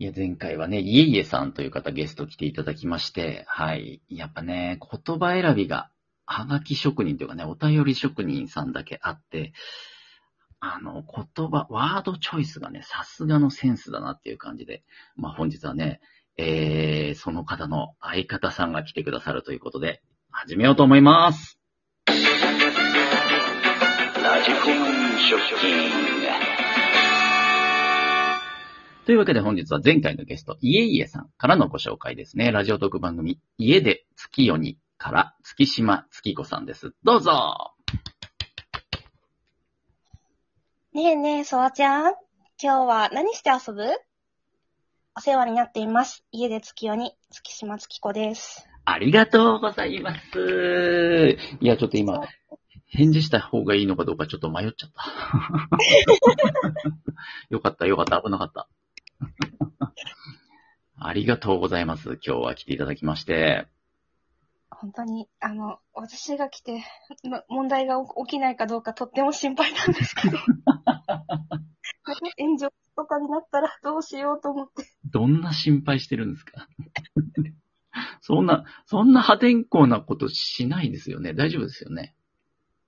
[0.00, 4.00] いや、前回はね、いえいえさんという方ゲスト来ていただきまして、はい。
[4.08, 5.90] やっぱね、言葉選びが、
[6.24, 9.52] はがき職人というかね、お便り職人さんだけあって、
[10.58, 14.84] あの、言葉、ワードチョイスがね、さすがのセンスだなっていう感じで、
[15.16, 16.00] まあ本日はね、
[16.38, 21.58] えー、その方の相方さんが来てくださるということで、始めようと思います。
[22.06, 22.24] ラジ
[24.62, 25.90] コンショッキン
[26.46, 26.49] グ。
[29.06, 32.52] というわけで本日は前回のゲスト、いえいえさんからのご紹介ですね。
[32.52, 36.92] ラジオトーク番組、家で月夜にから月島月子さんです。
[37.02, 37.72] どうぞ
[40.92, 42.14] ねえねえ、そわちゃん。
[42.62, 43.84] 今日は何して遊ぶ？
[45.16, 46.24] お世話になっています。
[46.30, 48.68] 家で月夜に、月島月子です。
[48.84, 51.38] ありがとうございます。
[51.60, 52.28] いや、ちょっと今、
[52.86, 55.04] 返事した方がいいのかどうかちょっと迷っちゃった。
[57.48, 58.68] よかった、よかった、危なかった。
[61.02, 62.18] ありがとうございます。
[62.24, 63.66] 今日は来ていただきまして。
[64.70, 66.82] 本当に、あの、私が来て、
[67.28, 67.96] ま問題が
[68.26, 70.38] 起きないかどうかとっても心配なんですけど。
[72.38, 74.84] 炎上とかになったらどうしようと思って。
[75.04, 76.68] どんな心配してるんですか？
[78.20, 81.34] そんな、そんな破天荒なことしないですよね。
[81.34, 82.14] 大丈夫ですよね。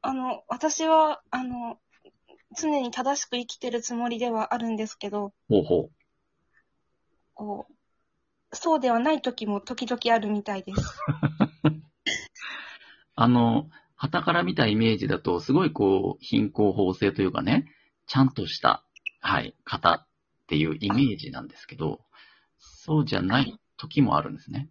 [0.00, 1.78] あの、私は、あの、
[2.56, 5.90] 常に正しく生きてるつもりではあるんですけど、ほうほ
[7.42, 10.80] こう、そうではない時も時々あるみたいです。
[11.64, 11.70] う。
[13.16, 17.66] あの、旗から見たイメージだと、すごいこう、貧困法制というかね、
[18.06, 18.84] ちゃんとした、
[19.20, 20.06] はい、方っ
[20.46, 22.04] ていうイメージなんですけど、
[22.58, 24.70] そうじゃない時もあるんですね。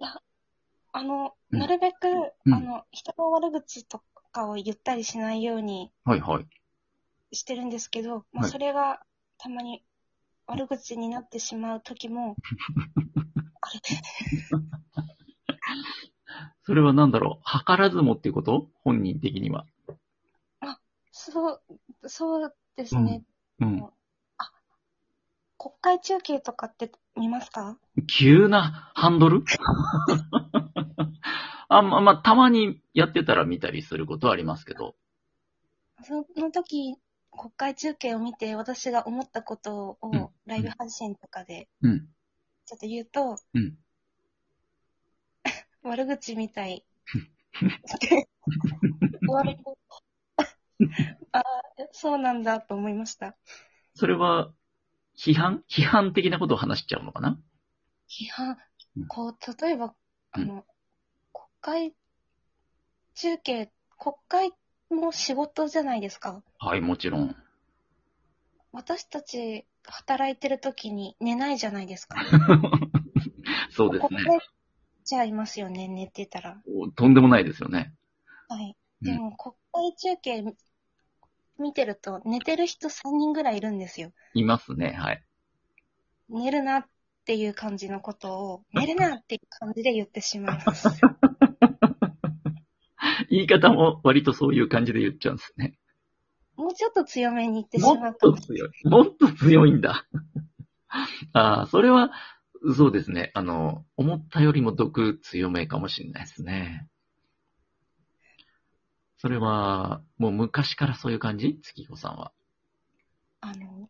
[0.00, 2.08] あの、うんなるべく、
[2.46, 6.46] うんあの、人の悪口とかを言ったりしないようにはいはい。
[7.30, 9.04] してるんですけど、まあ、はいそれが
[9.38, 9.84] たまに
[10.48, 12.34] 悪口になってしまう時も、
[13.60, 13.80] あれ
[16.64, 18.68] それは何だろう、図らずもっていうこと？
[18.82, 19.66] 本人的には。
[21.12, 21.60] そう、
[22.06, 23.24] そうですね。
[23.60, 23.84] うん。
[25.60, 27.78] 国会中継とかって見ますか？
[28.06, 29.42] 急なハンドル？
[31.70, 34.94] あまあ、まあ、たまにやってたら見たりすることはありますけど。
[36.02, 36.96] その時、
[37.38, 40.22] 国会中継を見て私が思ったことうん。
[40.22, 42.08] をライブ配信とかでうん。
[42.66, 43.78] ちょっと言うと、うん。
[45.82, 46.84] 悪口みたい。
[46.84, 48.28] って
[49.22, 49.62] 言われて、
[51.32, 51.42] あ
[51.92, 53.36] そうなんだと思いました。
[53.94, 54.52] それは、
[55.16, 55.64] 批判？
[55.68, 57.40] 批判的なことを話しちゃうのかな？
[58.08, 58.58] 批判？
[58.96, 59.94] うん、こう、例えば、
[60.32, 60.66] あの、
[61.32, 61.94] 国会
[63.14, 64.52] 中継、国会
[64.90, 66.42] も仕事じゃないですか。
[66.58, 67.36] はい、もちろん。
[68.72, 72.18] 私たち働いてる時に寝ないじゃないですか。
[73.70, 74.40] そうですね。
[75.08, 76.62] ちゃいますよね、寝てたら。
[76.94, 77.94] とんでもないですよね。
[78.48, 78.76] はい。
[79.02, 80.44] うんでも、国会中継
[81.58, 84.12] 見てると、寝てる人3人ぐらいいるんですよ。
[84.34, 85.24] いますね、はい。
[86.28, 86.86] 寝るなっ
[87.24, 90.88] ていう感じのことを、 寝るなっていう感じで言ってしまいます。
[93.30, 95.78] 言い方も割とそういう感じで言っちゃうんですね。
[96.56, 98.70] もうちょっと強めに言ってしまうかもしと強い。
[98.84, 100.06] もっと強いんだ。
[101.32, 102.10] ああ、それは、
[102.76, 103.30] そうですね。
[103.34, 106.88] あの、思ったよりも毒強めかもしれないですね。
[109.18, 111.58] それは、もう昔からそういう感じ？
[111.62, 112.32] 月子さんは。
[113.40, 113.88] あの、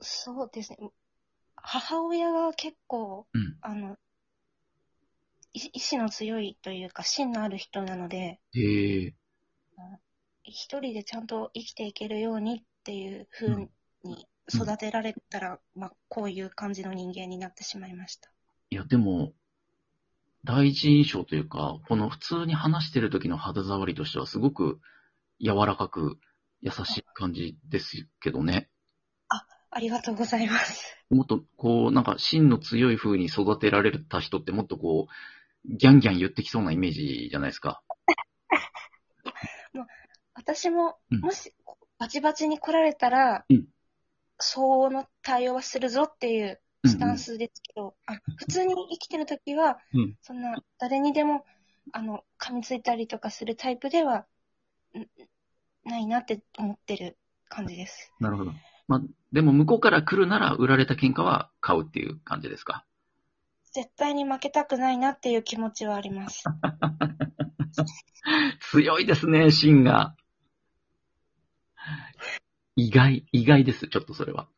[0.00, 0.90] そうですね。
[1.56, 3.96] 母親が結構、うんあの、い
[5.52, 9.14] 意志の強いというか、芯のある人なので、へえ。
[10.42, 13.68] 一人でちゃんと生きていけるようにっていう風
[14.04, 18.30] に育てられたら、まあ、こういう感じの人間になってしまいました。
[18.70, 19.32] いや、でも、
[20.44, 24.80] 第一印象というか、この普通に話してる時の肌触りとしてはすごく
[25.40, 26.18] 柔らかく
[26.62, 28.70] 優しい感じですけどね。
[29.72, 30.96] ありがとうございます。
[31.10, 37.82] もっとこう、なんか芯の強い風に育てられた人ってもっとこう、ギャンギャン言ってきそうなイメージじゃないですか。
[40.34, 41.52] 私もうん、もし、
[41.98, 43.66] バチバチに来られたら、うん
[44.42, 51.44] 相応の対応はするぞっていうスタンスですけど、あ普通に生きてるときは、うんそんな、誰にでも、
[51.92, 54.24] あの、噛みついたりとかするタイプでは、
[54.96, 55.06] ん
[55.88, 57.18] ないなって思ってる
[57.50, 58.14] 感じです。
[58.18, 58.52] なるほど。
[58.88, 62.86] まあ、でも向こうから来るなら売られた喧嘩は買うっていう感じですか？
[63.72, 66.44] 絶対に負けたくないなっていう気持ちはあります。
[68.72, 70.14] 強いですね、芯が。
[72.76, 74.48] 意外、意外です、ちょっとそれは。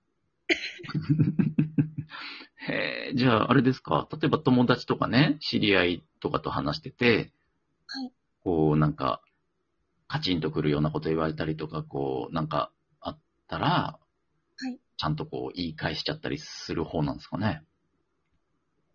[3.14, 7.32] じゃあ、あれですか例えば友達とかね、知り合いとかと話してて、
[7.87, 8.12] はい。
[8.43, 9.23] こう、なんか、
[10.09, 12.70] カチンとくるようなこと言われたりとか、こう、なんか
[13.00, 13.19] あっ
[13.49, 13.99] たら、
[14.56, 14.79] はい。
[14.97, 17.62] ちゃんとこう、言い返しちゃったりする方なんですかね。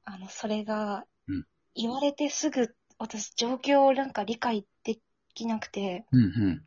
[0.10, 1.46] あの、それがうん、
[1.76, 5.00] 言われてすぐ、私、状況をなんか理解で
[5.34, 6.66] きなくて、うんうん。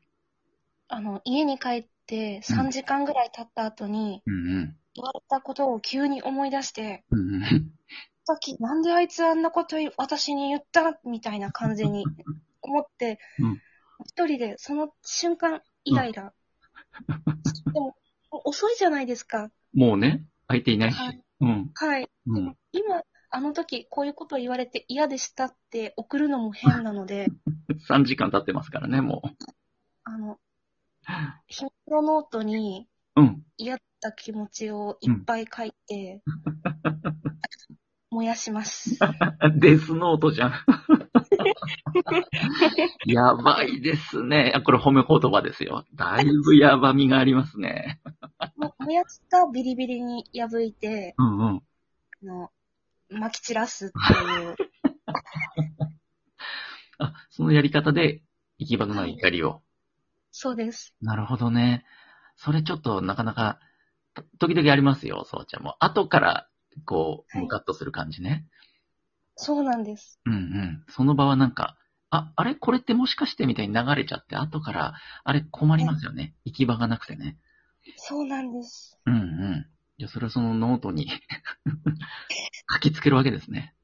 [0.88, 4.76] あの、家に帰ってうん3時間ぐらい経った後に、うんうん。
[4.92, 7.42] 言われたことを急に思い出して、うんうん。
[8.26, 11.00] さっきなんであいつあんなこと私に言った？
[11.04, 12.04] みたいな感じに
[12.60, 13.60] 思ってうん、
[14.06, 16.34] 一人でその瞬間イライラ。
[17.72, 17.96] でも、
[18.30, 19.50] 遅いじゃないですか。
[19.72, 20.96] もうね、相手いないし。
[20.98, 21.22] はい。
[21.40, 21.70] うん。
[21.74, 22.08] はい。
[22.26, 22.56] うん。
[22.72, 27.28] 今、あの時こういうこと言われて嫌でしたって送るのも変なので、
[27.88, 29.22] 3時間経ってますからね、も
[30.04, 30.38] あの、
[31.46, 33.22] ヒントノートにう。
[33.22, 33.42] うん。
[33.56, 36.22] 嫌だった気持ちをいっぱい書いて、
[38.10, 38.98] 燃やします。
[39.58, 40.52] デスノートじゃん。
[43.06, 44.52] やばいですね。
[44.56, 45.84] あこれ褒め言葉ですよ。
[45.94, 48.00] だいぶやばみがありますね。
[48.56, 51.62] も燃やしたビリビリに破いて、うんうん。
[52.22, 52.50] あの、
[53.10, 54.56] 撒き散らすっていう。
[56.98, 58.22] あ、そのやり方で
[58.58, 59.62] 行き場のない怒りを。
[60.30, 60.94] そうです。
[61.00, 61.84] なるほどね。
[62.36, 63.58] それちょっとなかなか、
[64.14, 65.76] と時々ありますよ、そうちゃんも。
[65.80, 66.48] 後から、
[66.84, 68.46] こう、はいムカッとする感じね。
[69.36, 70.20] そうなんです。
[70.26, 70.84] うんうん。
[70.88, 71.76] その場はなんか、
[72.10, 72.54] あ、あれ？
[72.54, 76.34] これってもしかしてみたいに流れちゃって、後から、あれ困りますよね。
[76.44, 77.38] 行き場がなくてね。
[77.96, 79.00] そうなんです。
[79.06, 79.66] うんうん。
[79.98, 81.06] じゃあそれはそのノートに
[82.72, 83.74] 書きつけるわけですね。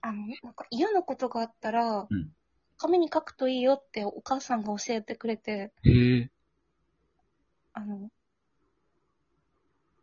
[0.00, 2.30] あの、なんか嫌なことがあったら、うん
[2.76, 6.30] 紙に書くといいよってお母さんが教えてくれて、へえ。
[7.72, 8.10] あの、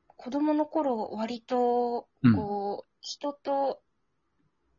[0.08, 3.82] 子供の頃割と、うんこう、人と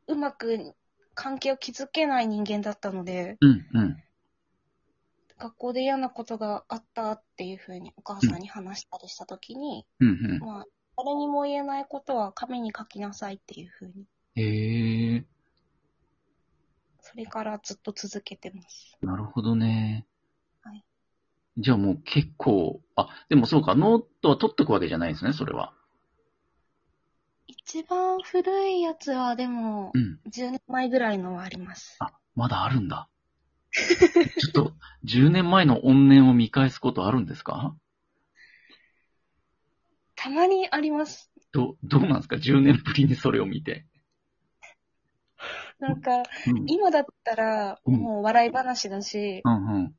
[0.07, 0.75] うまく
[1.15, 4.03] 関係を築けない人間だったので、うんうん。
[5.39, 10.39] 学校で嫌なことがあったっていうふうにお母さんに話したりしたときに、うんうん。
[10.39, 10.67] まあ、
[10.97, 15.25] 誰にも言えないことは紙に書きなさいっていうふうに、へえ。
[17.01, 18.97] それからずっと続けてます。
[19.03, 20.07] なるほどね。
[20.63, 20.85] はい。
[21.59, 25.75] じゃあもう結構、あ、でもそうか、ノートは取っとくわけじゃないんですね、それは。
[27.47, 30.19] 一番古いやつはでもう、ん。
[30.31, 31.97] 10年前ぐらいのはあります。
[32.01, 33.09] あ、まだあるんだ。
[33.73, 34.73] ちょっと、
[35.05, 37.77] 10年前の怨念を見返すことあるんですか？
[40.23, 41.33] たまにあります。
[41.53, 43.87] ど、どうなんですか ?10 年ぶりにそれを見て。
[45.81, 46.65] なんか、うん。
[46.69, 49.95] 今だったら、うんもう笑い話だし、うんうん。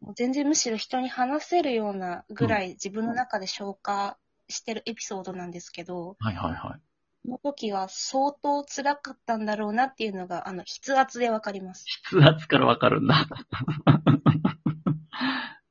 [0.00, 4.18] もう全然むしろ人に話せるようなぐらい自分の中で消化
[4.48, 6.80] してるエピソードなんですけど、はいはいはい。
[7.24, 11.86] その時は相当辛かったんだろうなっていうのが、あの、筆圧でわかります。
[12.04, 13.26] 筆圧からわかるんだ。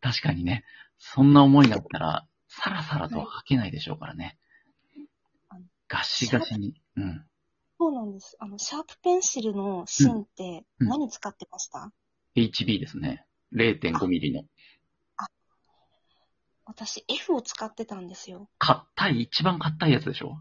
[0.01, 0.65] 確かにね。
[0.97, 2.27] そんな思いだったら、
[2.63, 4.37] さらさらとは書けないでしょうからね
[5.49, 5.63] はい。
[5.87, 6.81] ガシガシに。
[6.95, 7.25] うん。
[7.77, 8.37] そうなんです。
[8.39, 11.91] あの、シャープペンシルの芯ってうん何使ってました、
[12.35, 13.25] HB ですね。
[13.53, 14.43] 0.5ミリの。
[16.67, 18.49] 私 F を使ってたんですよ。
[18.57, 20.39] 硬い、一番硬いやつでしょ？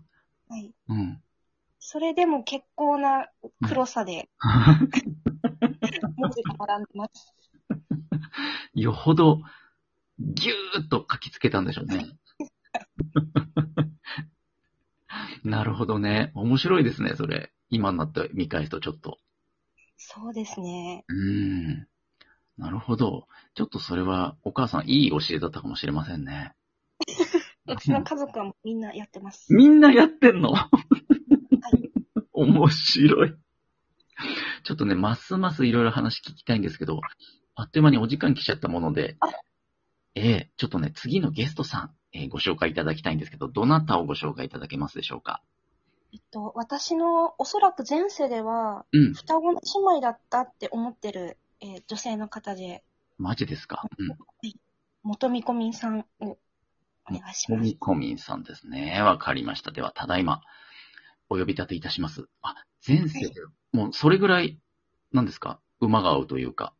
[0.49, 0.73] はい。
[0.89, 1.23] うん。
[1.79, 3.29] それでも結構な
[3.69, 4.31] 黒さで
[6.17, 7.35] 文字が並ん でます。
[8.73, 9.43] よほど、
[10.25, 12.07] ぎゅーっと書きつけたんでしょうね。
[15.45, 16.33] なるほどね。
[16.35, 17.53] 面白いですね、それ。
[17.69, 19.19] 今になって見返すとちょっと。
[19.97, 21.05] そうですね。
[21.09, 21.89] うーん。
[22.57, 23.27] なるほど。
[23.55, 26.55] ちょっとそれは、お母さんいい教えだったかもしれませんね。
[27.67, 29.53] うちの家族はみんなやってます。
[29.53, 30.53] みんなやってんの？
[30.53, 30.71] は
[31.75, 31.91] い。
[32.33, 33.35] 面白い。
[34.63, 37.01] ちょっとね、ますますいろいろ話聞きたいんですけど、
[37.55, 39.17] あっという間にお時間来ちゃったもので、
[40.17, 45.43] ええちょっとね、次のゲストさん、えーご紹介いただきたいんですけど、どなたをご紹介いただけますでしょうか？
[46.13, 49.15] えっと、私のおそらく前世では、うん。
[49.15, 52.85] 双子の姉妹だったって思ってる、えー女性の方で、
[53.19, 53.83] マジですか？
[53.99, 54.17] うん。
[55.03, 56.39] 元見込みさんをお
[57.11, 57.77] 願いしますもみ。
[57.77, 59.03] こみんさんですね。
[59.03, 59.73] わかりました。
[59.73, 60.41] では、ただいま、
[61.29, 62.29] お呼び立ていたします。
[62.41, 62.55] あ、
[62.87, 63.35] 前世で、
[63.73, 64.61] もうそれぐらい、
[65.13, 65.59] なんですか？
[65.81, 66.73] 馬が合うというか。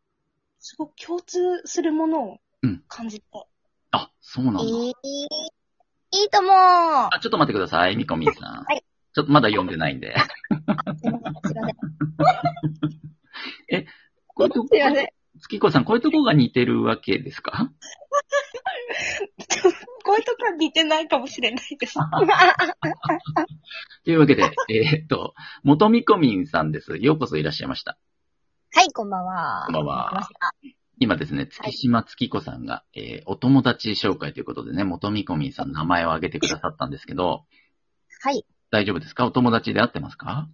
[0.61, 3.25] すごく共通するものをうん感じて。
[3.93, 4.63] あ、そうなんだ。
[4.63, 4.93] いい、い
[6.25, 6.53] いともー
[7.13, 8.65] あ、ちょっと待ってください、みこみんさん。
[8.65, 8.83] はい
[9.17, 10.13] ちょっとまだ読んでないんで。
[10.19, 10.27] す
[11.07, 11.29] いませ
[13.79, 13.87] ん、
[14.27, 15.09] こういうとこすいません。
[15.41, 17.71] 月子さん、こういうとこが似てるわけですか？
[20.05, 21.95] 声とか似てないかもしれないです。
[24.05, 26.97] というわけで、えーっと、元みこみんさんです。
[26.97, 27.97] ようこそいらっしゃいました。
[28.75, 29.63] はい、こんばんは。
[29.67, 30.54] こんばんは来ました
[30.99, 37.45] 今ですね、月島月子さんが、えーお友達紹介ということでね、元みこみんさんの名前を挙げてくださったんですけど、
[38.23, 38.47] はい。
[38.71, 39.27] 大丈夫ですか？
[39.27, 40.49] お友達で会ってますか？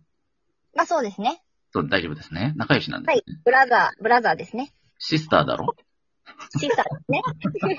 [0.74, 1.42] まあそうですね。
[1.72, 2.54] そう、大丈夫ですね。
[2.56, 3.22] 仲良しなんですはね。
[3.26, 3.38] い。
[3.44, 4.72] ブラザー、ブラザーですね。
[4.98, 5.74] シスターだろ？
[6.58, 7.22] シスターですね。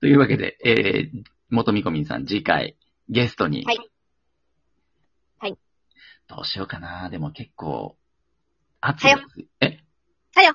[0.00, 2.76] というわけで、えー、元みこみんさん、次回、
[3.08, 3.64] ゲストに。
[3.64, 3.78] はい。
[5.38, 5.58] はい。
[6.26, 7.08] どうしようかな。
[7.10, 7.96] でも結構、
[8.80, 9.48] 圧がはよ強い。
[9.60, 9.78] え？
[10.34, 10.54] はよ。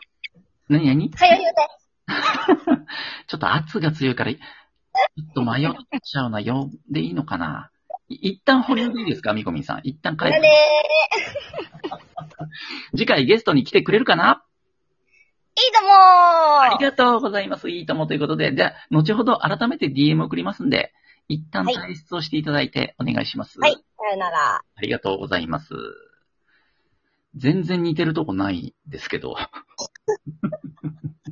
[0.71, 1.09] 何何？
[1.09, 2.85] はい、言うて。
[3.27, 4.39] ちょっと圧が強いから、ちょ
[5.29, 6.41] っと迷っちゃうな。
[6.41, 7.69] 呼んでいいのかな？
[8.07, 9.33] い一旦保留でいいですか？
[9.33, 9.81] みこみんさん。
[9.83, 10.41] 一旦帰って。
[12.95, 14.43] 次回ゲストに来てくれるかな？
[15.57, 17.69] いいともーありがとうございます。
[17.69, 20.93] いいともということで、じゃあ、後ほど改めて DM 送りますんで、
[21.27, 23.59] 一旦はい退出をしていただいてお願いします。
[23.59, 23.79] はい、さ
[24.13, 24.55] よなら。
[24.55, 25.73] ありがとうございます。
[27.35, 29.35] 全然似てるとこないですけど。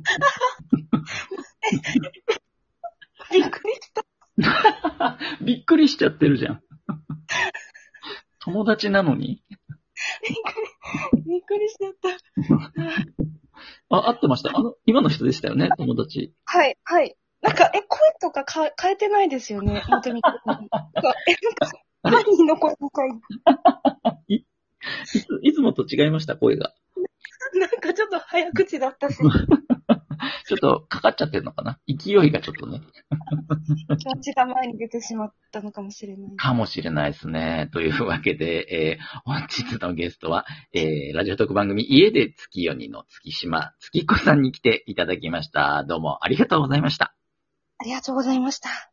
[3.32, 4.04] びっくりした。
[5.42, 6.62] びっくりしちゃってるじゃん。
[8.40, 9.42] 友達なのに？
[11.26, 12.08] びっくりしちゃった。
[13.96, 14.50] あ、合ってました？
[14.56, 16.34] あの、今の人でしたよね、友達。
[16.44, 17.16] はい、はい。
[17.42, 20.56] なんか、え、声とかか変えてないですよね、元みこさん。
[20.56, 20.88] なんか
[21.26, 21.70] え、なんか、
[22.02, 23.02] あれハリーの声みた
[24.28, 24.34] い。
[24.36, 24.46] い
[25.04, 26.74] つ、いつもと違いました、声が。
[27.54, 29.18] なんかちょっと早口だったし、
[30.50, 31.78] ちょっとかかっちゃってるのかな？
[31.86, 32.80] 勢いがちょっとね。
[33.96, 36.36] 気持ちが前に出てしまったのかもしれない。
[36.36, 37.70] かもしれないですね。
[37.72, 45.84] というわけで、えー本日のゲストは、えーラジオ特番組家で月夜にの月島月子さんに来ていただきました。
[45.84, 47.14] どうもありがとうございました。
[47.78, 48.89] ありがとうございました。